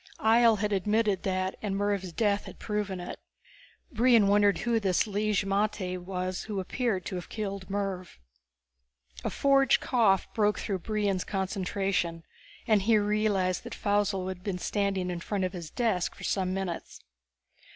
Ihjel 0.19 0.57
had 0.57 0.73
admitted 0.73 1.21
that, 1.21 1.53
and 1.61 1.75
Mervv's 1.75 2.11
death 2.11 2.45
had 2.45 2.57
proven 2.57 2.99
it. 2.99 3.19
Brion 3.91 4.27
wondered 4.27 4.57
who 4.57 4.79
this 4.79 5.05
Lig 5.05 5.35
magte 5.45 5.99
was 5.99 6.45
who 6.45 6.59
appeared 6.59 7.05
to 7.05 7.15
have 7.17 7.29
killed 7.29 7.69
Mervv. 7.69 8.17
A 9.23 9.29
forged 9.29 9.79
cough 9.79 10.27
broke 10.33 10.57
through 10.57 10.79
Brion's 10.79 11.23
concentration, 11.23 12.23
and 12.65 12.81
he 12.81 12.97
realized 12.97 13.61
that 13.63 13.75
Faussel 13.75 14.29
had 14.29 14.43
been 14.43 14.57
standing 14.57 15.11
in 15.11 15.19
front 15.19 15.43
of 15.43 15.53
his 15.53 15.69
desk 15.69 16.15
for 16.15 16.23
some 16.23 16.51
minutes. 16.51 17.01